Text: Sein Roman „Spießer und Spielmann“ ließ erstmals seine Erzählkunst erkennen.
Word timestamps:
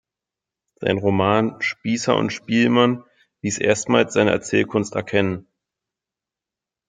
Sein 0.79 0.97
Roman 0.97 1.61
„Spießer 1.61 2.15
und 2.17 2.31
Spielmann“ 2.33 3.03
ließ 3.43 3.59
erstmals 3.59 4.13
seine 4.15 4.31
Erzählkunst 4.31 4.95
erkennen. 4.95 5.45